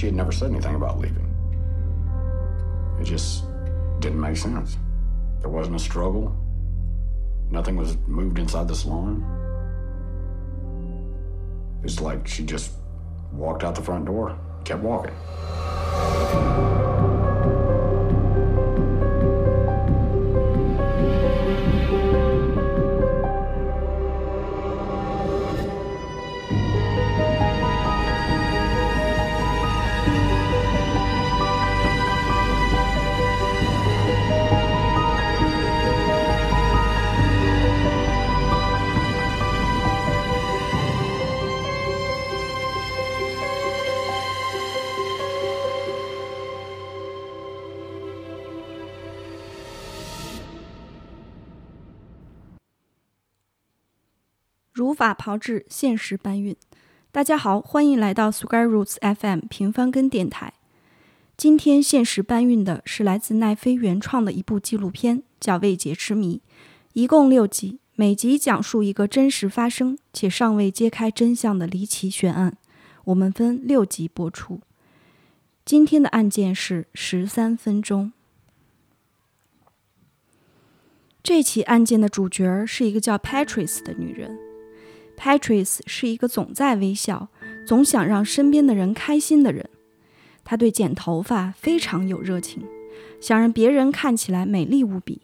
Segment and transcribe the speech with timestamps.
[0.00, 1.28] she had never said anything about leaving.
[2.98, 3.44] It just
[4.00, 4.78] didn't make sense.
[5.40, 6.34] There wasn't a struggle.
[7.50, 9.22] Nothing was moved inside the salon.
[11.84, 12.72] It's like she just
[13.30, 15.12] walked out the front door, kept walking.
[54.90, 56.56] 如法炮制，现实搬运。
[57.12, 60.54] 大家好，欢迎来到 Square Roots FM 平方根电台。
[61.36, 66.42] 今天现实搬运的是来自奈飞原创的一部纪录片，叫《未解之谜》，
[66.94, 72.56] 一共六集，每集讲述一个真实发生且尚未揭开真相的离奇悬案。
[73.04, 74.60] 我们分六集播出。
[75.64, 78.12] 今天的案件是十三分钟。
[81.22, 84.49] 这起案件的主角是一个叫 Patrice 的女人。
[85.20, 87.28] Patrice 是一个总在微笑、
[87.66, 89.68] 总想让身边的人开心的人。
[90.44, 92.64] 他对剪头发非常有热情，
[93.20, 95.20] 想让别人看起来美丽无比。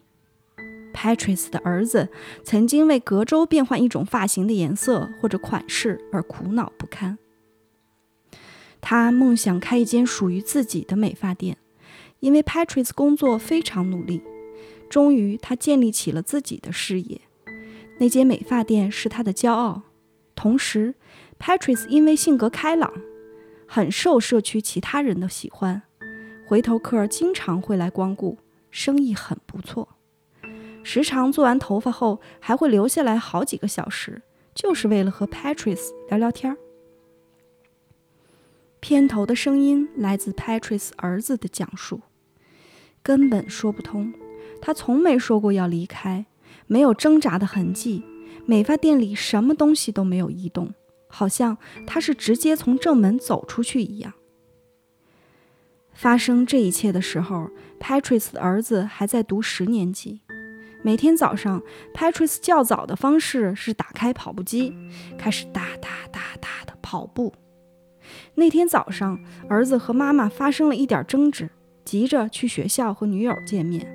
[0.93, 2.09] Patrice 的儿子
[2.43, 7.17] 曾经为隔周变换一种发型的颜色或者款式而苦恼不堪。
[8.79, 11.57] 他梦想开一间属于自己的美发店，
[12.19, 14.21] 因为 Patrice 工作非常努力，
[14.89, 17.21] 终于他建立起了自己的事业。
[17.99, 19.81] 那间美发店是他的骄傲。
[20.37, 20.93] 同时
[21.39, 22.93] ，Patrice 因为性格开朗，
[23.67, 25.81] 很受社区其他人的喜欢，
[26.47, 28.37] 回头客经常会来光顾，
[28.69, 29.97] 生意很不错。
[30.83, 34.21] 时常做完头发后，还会留下来好几个小时，
[34.53, 36.57] 就是为了和 Patrice 聊聊天儿。
[38.79, 42.01] 片头的声音来自 Patrice 儿子的讲述，
[43.01, 44.13] 根本说不通，
[44.61, 46.27] 他从没说过要离开，
[46.67, 48.03] 没有挣扎的痕迹。
[48.49, 50.73] 美发店里什么东西都没有移动，
[51.09, 54.13] 好像他是直接从正门走出去一样。
[55.91, 60.21] 发生这一切的时候，Patrice 的儿子还在读十年级。
[60.81, 61.61] 每天早上
[61.93, 64.73] ，Patrice 较早的方式是打开跑步机，
[65.17, 67.33] 开始哒哒哒哒的跑步。
[68.35, 69.19] 那天早上，
[69.49, 71.49] 儿子和妈妈发生了一点争执，
[71.83, 73.85] 急着去学校和女友见面。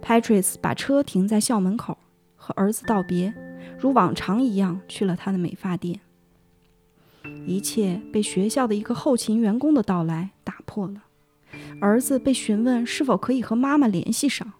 [0.00, 1.98] Patrice 把车停在校门口，
[2.36, 3.34] 和儿子道别。
[3.78, 6.00] 如往常一样去了他的美发店，
[7.46, 11.04] 一切被学校的一个后勤员工的到来打破了。
[11.80, 14.52] 儿子被询问是否可以和妈妈联系上，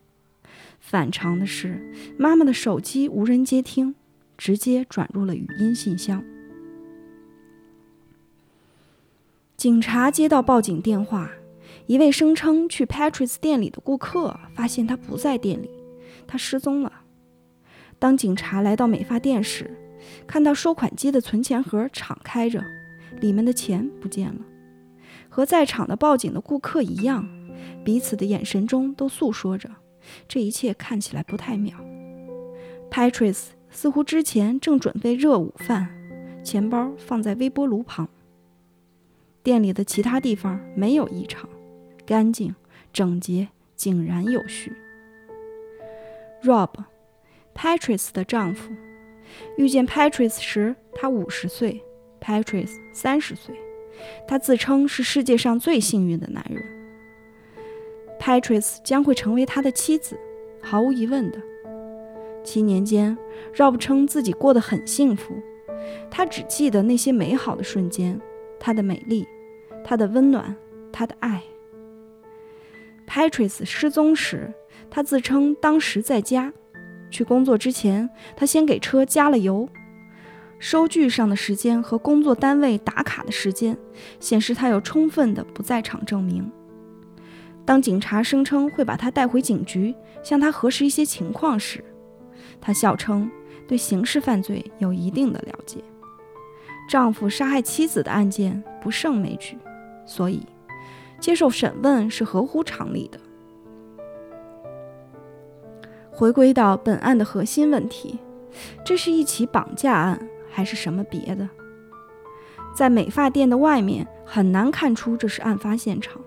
[0.80, 3.94] 反常的是，妈妈的手机无人接听，
[4.38, 6.24] 直接转入了语音信箱。
[9.56, 11.30] 警察接到报警电话，
[11.86, 15.70] 一位声称去 Patrice 店里的顾客发现他不在店里，
[16.26, 16.92] 他失踪了。
[17.98, 19.70] 当警察来到美发店时，
[20.26, 22.62] 看到收款机的存钱盒敞开着，
[23.20, 24.40] 里面的钱不见了。
[25.28, 27.28] 和在场的报警的顾客一样，
[27.84, 29.70] 彼此的眼神中都诉说着
[30.28, 31.76] 这一切看起来不太妙。
[32.90, 35.88] Patrice 似乎之前正准备热午饭，
[36.44, 38.08] 钱包放在微波炉旁。
[39.42, 41.48] 店里的其他地方没有异常，
[42.04, 42.54] 干净、
[42.92, 44.72] 整洁、井然有序。
[46.42, 46.70] Rob。
[47.56, 48.70] Patrice 的丈夫
[49.56, 51.82] 遇见 Patrice 时，他五十岁
[52.20, 53.54] ，Patrice 三十岁。
[54.28, 56.62] 他自称是世界上最幸运的男人。
[58.20, 60.18] Patrice 将会成为他的妻子，
[60.62, 61.40] 毫无疑问的。
[62.44, 63.16] 七年间
[63.54, 65.34] ，Rob 称自己过得很幸福。
[66.10, 68.20] 他只记得那些美好的瞬间，
[68.60, 69.26] 她的美丽，
[69.82, 70.54] 她的温暖，
[70.92, 71.42] 她的爱。
[73.08, 74.52] Patrice 失踪时，
[74.90, 76.52] 他自称当时在家。
[77.10, 79.68] 去工作之前，他先给车加了油。
[80.58, 83.76] 收据上的时间和工作单位打卡的时间
[84.18, 86.50] 显示他有充分的不在场证明。
[87.64, 91.84] 当警察声称会把他带回警局，向他核实一些情况时，
[92.60, 93.30] 他笑称
[93.68, 95.82] 对刑事犯罪有一定的了解。
[96.88, 99.58] 丈夫杀害妻子的案件不胜枚举，
[100.06, 100.46] 所以
[101.20, 103.18] 接受审问是合乎常理的。
[106.16, 108.18] 回归到本案的核心问题，
[108.82, 110.18] 这是一起绑架案
[110.50, 111.46] 还是什么别的？
[112.74, 116.18] 在美发店的外面很难看出这是案发现场。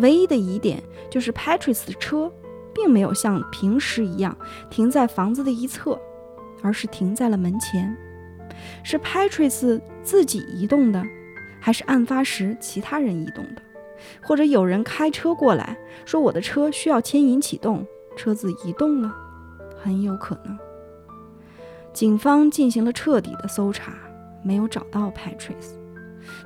[0.00, 2.30] 唯一的疑点就是 Patrice 的车
[2.74, 4.36] 并没有像平时一样
[4.68, 5.98] 停在房子的一侧，
[6.60, 7.96] 而是停在了门前。
[8.82, 11.02] 是 Patrice 自己移动的，
[11.58, 13.62] 还是案发时其他人移动的？
[14.22, 15.74] 或者有人开车过来
[16.04, 17.86] 说我的车需要牵引启动，
[18.16, 19.14] 车子移动了，
[19.80, 20.58] 很有可能。
[21.92, 23.92] 警方进行了彻底的搜查，
[24.42, 25.76] 没有找到 Patrice。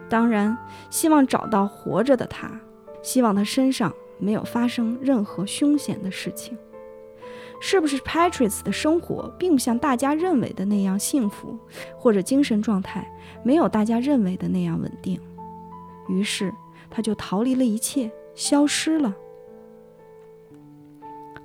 [0.09, 0.57] 当然，
[0.91, 2.51] 希望找到活着的他，
[3.03, 6.59] 希望他身上没有发生任何凶险的事情。
[7.63, 11.59] 是不是 Patrice 的生活并不像大家认为的那样幸福，
[11.95, 13.07] 或者精神状态
[13.43, 15.21] 没有大家认为的那样稳定？
[16.09, 16.53] 于是
[16.89, 19.15] 他就逃离了一切，消失了。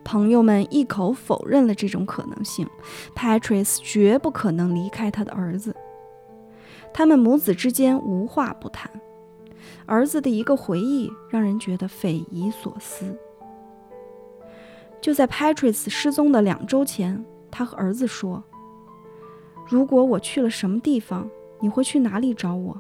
[0.06, 2.66] 朋友们一口否认了这种可能性
[3.16, 5.76] ，Patrice 绝不可能离开他的儿子。
[6.94, 8.90] 他们母子之间无话不谈，
[9.88, 13.18] 儿子的一个回忆让人觉得匪夷所思。
[15.02, 18.44] 就在 Patrice 失踪的两周前，他和儿子说
[19.68, 21.28] ：“如果我去了什么地方，
[21.60, 22.80] 你会去哪里找我？”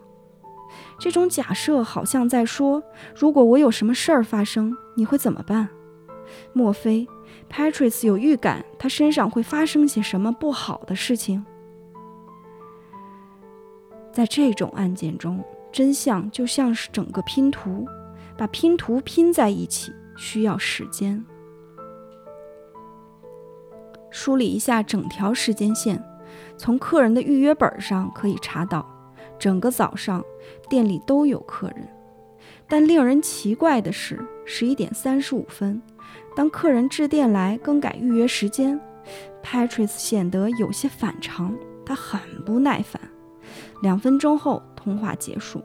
[1.00, 2.84] 这种假设好像在说
[3.18, 5.70] ：“如果我有什么事儿发生，你会怎么办？”
[6.54, 7.08] 莫非
[7.56, 11.42] Patrice 有预感他身上会发生些什么不好的事情？
[14.12, 15.42] 在这种案件中，
[15.72, 17.88] 真相就像是整个拼图，
[18.38, 21.24] 把拼图拼在一起需要时间。
[24.12, 26.04] 梳理一下整条时间线，
[26.58, 28.86] 从客人的预约本上可以查到，
[29.40, 30.22] 整个早上
[30.70, 31.88] 店里都有客人。
[32.68, 35.82] 但令人奇怪的是，十一点三十五分，
[36.36, 38.80] 当客人致电来更改预约时间
[39.42, 41.56] ，Patrice 显得有些反常，
[41.86, 43.02] 他很不耐烦。
[43.82, 45.64] 两分钟后，通话结束。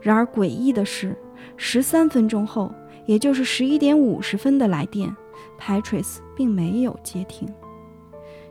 [0.00, 1.16] 然而诡异的是，
[1.56, 2.72] 十三分钟后，
[3.06, 5.14] 也就是十一点五十分的来电。
[5.58, 7.48] Patrice 并没有接听。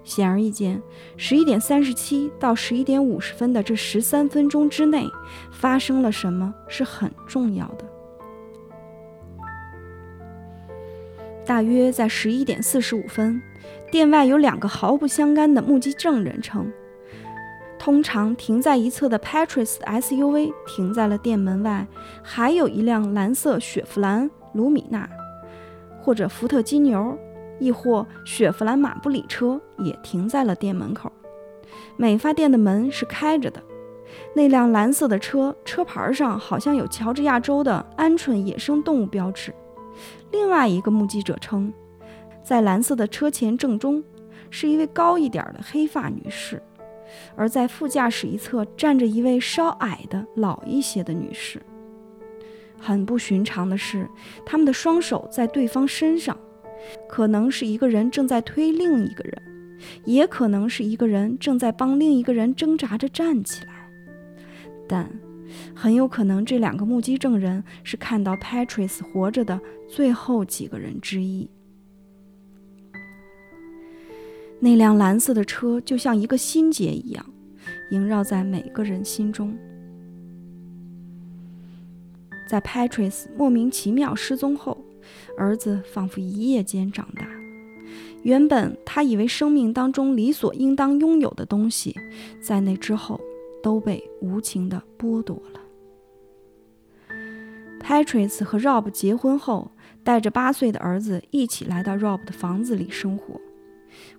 [0.04, 0.82] 显而易见，
[1.18, 5.06] 十一点三十七到十一点五十分的这十三分钟之内
[5.52, 7.86] 发生了什么是很重要的。
[11.50, 13.42] 大约在十一点四十五分，
[13.92, 16.72] 店外有两个毫不相干的目击证人称，
[17.80, 21.88] 通常停在一侧的 Patrice 的 SUV 停在了店门外，
[22.22, 25.10] 还有一辆蓝色雪佛兰卢米娜。
[26.00, 27.18] 或者福特金牛，
[27.58, 31.12] 亦或雪佛兰马布里车也停在了店门口。
[31.98, 33.60] 美发店的门是开着的。
[34.36, 39.52] 那辆蓝色的车车牌上好像有乔治亚州的鹌鹑野生动物标志。
[40.32, 41.74] 另外一个目击者称，
[42.44, 44.04] 在蓝色的车前正中
[44.50, 46.62] 是一位高一点的黑发女士，
[47.36, 51.62] 而在副驾驶一侧站着一位稍矮的老一些的女士。
[52.78, 54.08] 很不寻常的是，
[54.46, 56.38] 他们的双手在对方身上，
[57.10, 59.42] 可能是一个人正在推另一个人，
[60.06, 63.90] 也可能是一个人正在帮另一个人挣扎着站起来。
[64.88, 65.10] 但
[65.76, 71.50] 很有可能，这两个目击证人是看到 Patrice 活着的最后几个人之一。
[74.60, 77.26] 那辆蓝色的车就像一个心结一样，
[77.92, 79.58] 萦绕在每个人心中。
[82.48, 84.78] 在 Patrice 莫名其妙失踪后，
[85.38, 87.28] 儿子仿佛一夜间长大。
[88.24, 91.96] 原本他以为生命当中理所应当拥有的东西，
[92.42, 93.22] 在那之后
[93.62, 95.60] 都被无情的剥夺了。
[97.82, 99.72] Patrice 和 Rob 结婚后，
[100.04, 103.40] 带着八岁的儿子一起来到 Rob 的房子里生活。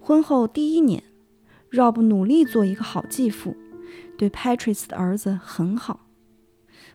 [0.00, 1.02] 婚后第一年
[1.70, 3.56] ，Rob 努力做一个好继父，
[4.18, 6.00] 对 Patrice 的儿子很好。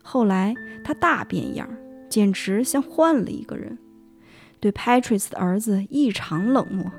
[0.02, 1.68] 后来他大变样，
[2.10, 3.78] 简直像换了一个人，
[4.60, 6.92] 对 Patrice 的儿子异常冷漠，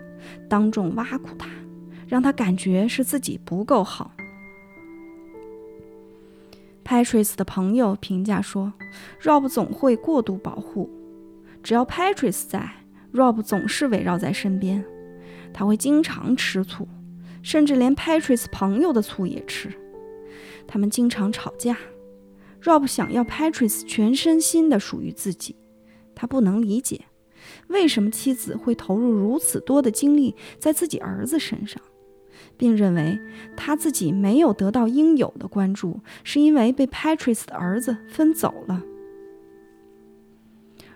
[0.50, 1.50] 当众挖苦他，
[2.08, 4.12] 让他感觉是自己不够好。
[6.88, 8.72] Patrice 的朋友评价说
[9.22, 10.90] ：“Rob 总会过度保护，
[11.62, 12.66] 只要 Patrice 在
[13.12, 14.86] ，Rob 总是围绕在身边。
[15.54, 16.88] 他会经常吃醋，
[17.44, 19.70] 甚至连 Patrice 朋友的醋也吃。
[20.66, 21.78] 他们经常吵架。”
[22.64, 25.58] Rob 想要 Patrice 全身心的属于自己，
[26.16, 27.02] 他不能理解
[27.68, 31.82] 为什么妻子会投入如此多的精力在自己儿子身上，
[32.58, 33.20] 并认为
[33.56, 38.84] 他自己没有得到应有的关注，是因为被 Patrice 的儿子分走了。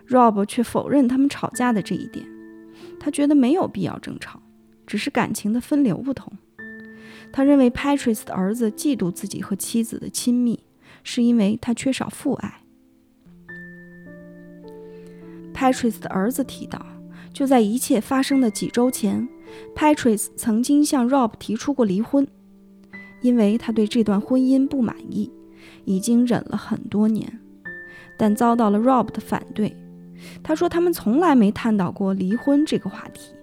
[0.08, 2.26] Rob 却否认他们吵架的这一点，
[3.00, 4.42] 他觉得没有必要争吵，
[4.86, 6.34] 只是感情的分流不同。
[7.32, 10.60] 他认为 Patrice 的儿子嫉妒自己和妻子的亲密。
[11.04, 12.62] 是因为他缺少父爱。
[15.52, 16.86] Patrice 的儿子提到，
[17.34, 19.28] 就在一切发生的几周前
[19.76, 22.28] ，Patrice 曾经向 Rob 提出过离婚，
[23.22, 25.32] 因为他对这段婚姻不满意，
[25.86, 27.40] 已经忍了很多年，
[28.18, 29.76] 但遭到了 Rob 的反对。
[30.44, 33.34] 他说他们从来没探讨过离婚这个话题，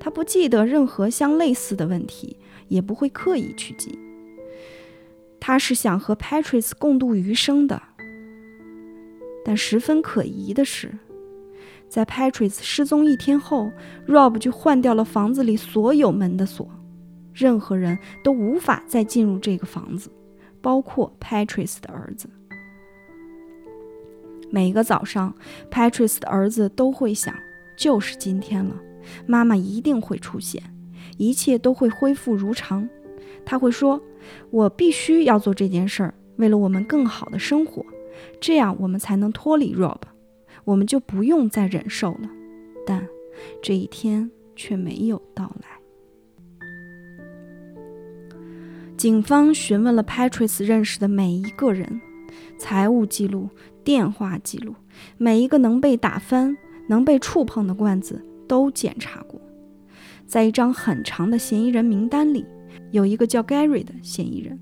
[0.00, 2.36] 他不记得任何相类似的问题，
[2.68, 3.98] 也不会刻意去记。
[5.38, 7.82] 他是想和 Patrice 共度余生的，
[9.44, 10.90] 但十分可疑的是。
[11.94, 13.70] 在 Patrice 失踪一天后
[14.08, 16.68] ，Rob 就换掉了房子里所有门的锁，
[17.32, 20.10] 任何人都无法再进入这个房子，
[20.60, 22.28] 包括 Patrice 的儿子。
[24.50, 25.32] 每个早上
[25.70, 27.32] ，Patrice 的儿子都会想：
[27.78, 28.74] 就是今天了，
[29.24, 30.60] 妈妈一定会出现，
[31.16, 32.88] 一切都会恢复如常。
[33.46, 34.02] 他会说
[34.50, 37.86] ：“我必须要做这件事儿，为了我们更好的生活，
[38.40, 39.98] 这样我们才能脱离 Rob。”
[40.64, 42.30] 我们就不用再忍受了，
[42.86, 43.06] 但
[43.62, 45.68] 这一天却没有到来。
[48.96, 52.00] 警方询问了 Patrice 认识的每一个人，
[52.58, 53.50] 财务记录、
[53.82, 54.74] 电话记录，
[55.18, 56.56] 每一个能被打翻、
[56.88, 59.40] 能被触碰的罐子都检查过。
[60.26, 62.46] 在一张很长的嫌疑人名单里，
[62.92, 64.58] 有一个叫 Gary 的嫌疑人，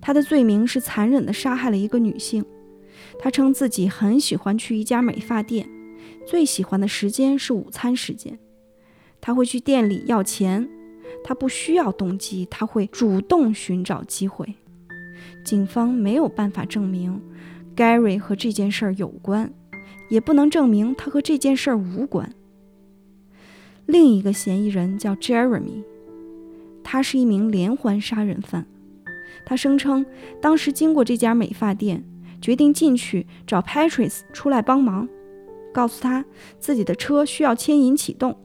[0.00, 2.44] 他的罪名是残忍地杀害了一个女性。
[3.18, 5.68] 他称自己很喜欢去一家美发店，
[6.26, 8.38] 最喜欢的时间是午餐时间。
[9.20, 10.68] 他会去店里要钱，
[11.24, 14.54] 他不需要动机，他会主动寻找机会。
[15.44, 17.20] 警方没有办法证明
[17.74, 19.52] Gary 和这件事儿有关，
[20.08, 22.32] 也不能证明他和这件事儿无关。
[23.86, 25.82] 另一个嫌疑人叫 Jeremy，
[26.84, 28.66] 他是一名连环杀人犯。
[29.44, 30.04] 他声称
[30.40, 32.04] 当时经过这家美发店。
[32.40, 35.08] 决定进去找 Patrice 出来帮忙，
[35.72, 36.24] 告诉他
[36.58, 38.38] 自己的车需要牵引启动。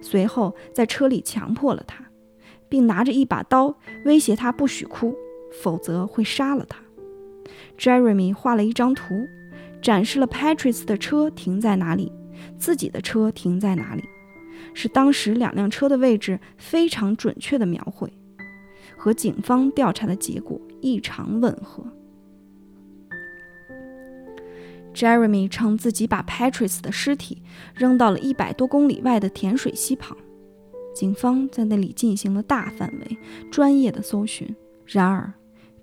[0.00, 2.04] 随后在车里强迫了他，
[2.68, 5.14] 并拿着一把刀威胁他不许哭，
[5.62, 6.78] 否则会杀了他。
[7.76, 9.26] Jeremy 画了一张图，
[9.82, 12.12] 展示了 Patrice 的车停在哪里，
[12.56, 14.04] 自己的车停在哪里，
[14.74, 18.12] 是当时两辆车的位置非常准确的描绘，
[18.96, 21.84] 和警方调查的结果异常吻合。
[24.98, 27.40] Jeremy 称自己把 Patrice 的尸体
[27.72, 30.18] 扔到了一百多公里外的甜水溪旁，
[30.92, 33.16] 警方在那里进行了大范围、
[33.48, 34.52] 专业的搜寻，
[34.84, 35.32] 然而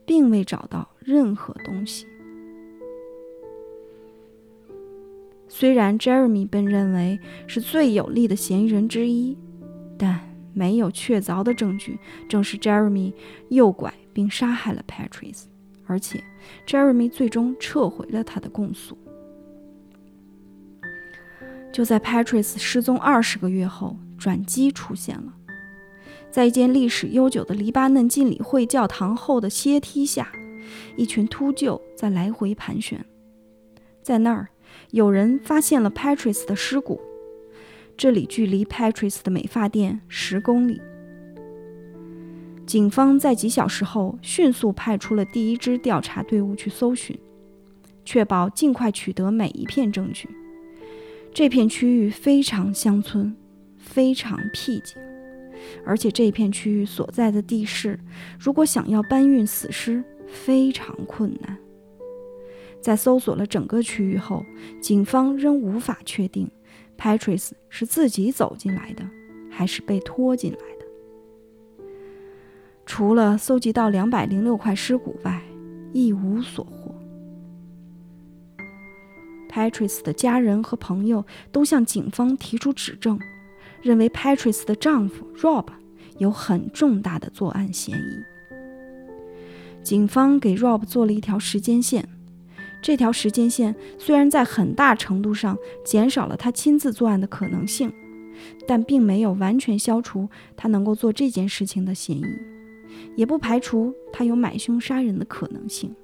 [0.05, 2.05] 并未找到任何东西。
[5.47, 7.17] 虽然 Jeremy 被认为
[7.47, 9.37] 是最有力的嫌疑人之一，
[9.97, 10.19] 但
[10.53, 13.13] 没有确凿的证据证实 Jeremy
[13.47, 15.45] 诱拐并杀害了 Patrice，
[15.85, 16.21] 而且
[16.67, 18.97] Jeremy 最终撤回了他的供诉。
[21.75, 25.33] 就在 Patrice 失踪二十个月后，转机出现了。
[26.31, 30.31] 在一间历史悠久的黎巴嫩浸礼会教堂后的阶梯下，
[30.95, 33.03] 一群秃鹫在来回盘旋。
[34.01, 34.47] 在那儿，
[34.91, 37.01] 有人发现了 Patrice 的尸骨。
[37.97, 40.81] 这里距离 Patrice 的美发店十公里。
[42.65, 47.19] 警方在几小时后迅速派出了第一支调查队伍去搜寻，
[48.05, 50.29] 确保尽快取得每一片证据。
[51.35, 53.35] 这片区域非常乡村，
[53.77, 54.95] 非常僻静，
[55.85, 57.99] 而且这片区域所在的地势，
[58.39, 61.57] 如果想要搬运死尸非常困难。
[62.81, 64.45] 在搜索了整个区域后，
[64.79, 66.49] 警方仍无法确定
[66.97, 69.03] Patrice 是自己走进来的，
[69.51, 71.85] 还是被拖进来的。
[72.85, 75.41] 除了搜集到两百零六块尸骨外，
[75.91, 76.94] 一无所获。
[79.55, 83.17] Patrice 的家人和朋友都向警方提出指证，
[83.81, 85.67] 认为 Patrice 的丈夫 Rob
[86.17, 88.19] 有很重大的作案嫌疑。
[89.81, 92.05] 警方给 Rob 做了一条时间线，
[92.81, 97.93] 这条时间线虽然在很大程度上减少了他亲自作案的可能性，
[98.67, 102.25] 但并没有完全消除他能够做这件事情的嫌疑，
[103.15, 105.95] 也不排除他有买凶杀人的可能性。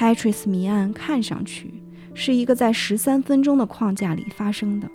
[0.00, 1.74] Patrice 谜案看上去
[2.14, 4.88] 是一个在十三分钟的框架里发生的。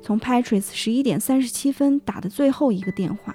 [0.00, 3.34] 从 Patrice 十一点三十七分打的最后一个电话，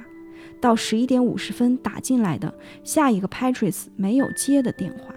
[0.62, 5.14] 到十一点五十分打进来的下一个 Patrice 没有接的电话，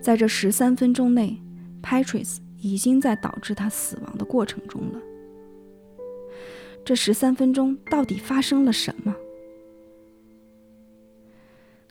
[0.00, 1.38] 在这十三分钟内
[1.82, 4.98] ，Patrice 已经在导致他死亡的过程中了。
[6.82, 9.14] 这十三分钟到底发生了什么？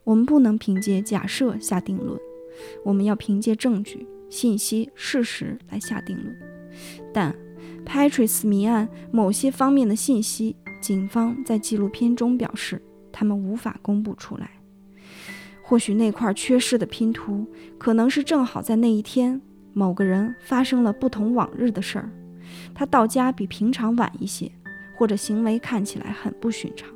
[0.03, 2.19] 我们不能凭借假设下定论，
[2.83, 6.35] 我们要凭借证据、信息、事实来下定论。
[7.13, 7.35] 但
[7.85, 12.81] Patrice 迷案某些方面的信息，警方在纪录片中表示，
[13.11, 14.49] 他们无法公布出来。
[15.61, 19.41] 或许那块缺失的拼图，可能是正好在那一天，
[19.73, 22.09] 某个人发生了不同往日的事儿，
[22.75, 24.51] 他到家比平常晚一些，
[24.97, 26.89] 或者行为看起来很不寻常。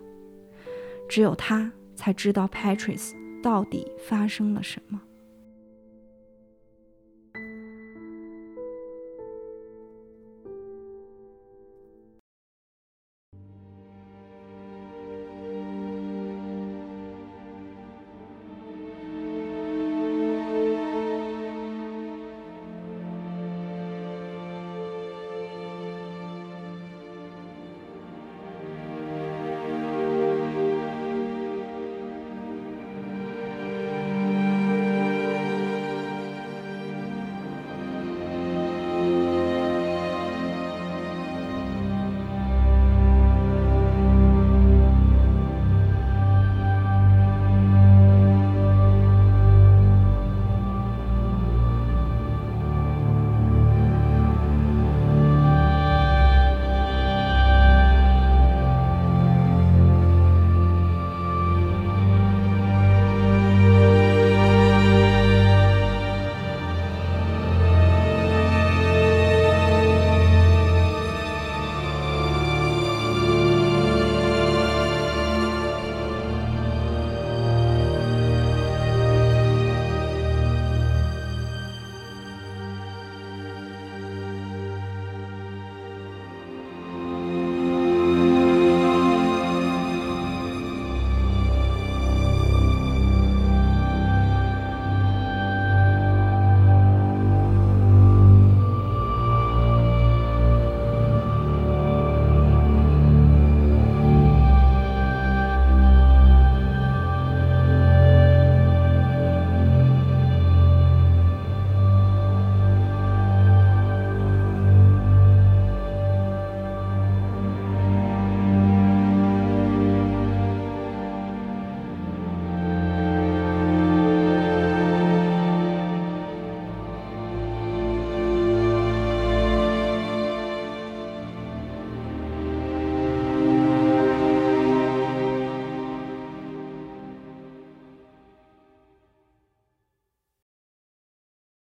[1.08, 5.02] 只有他才知道 Patrice 到底发生了什么。